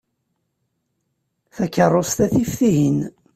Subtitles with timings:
[1.55, 2.99] Takeṛṛust-a tif tihin.